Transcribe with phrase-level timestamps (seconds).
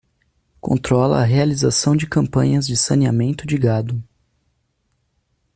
[0.59, 4.03] Controla a realização de campanhas de saneamento de gado.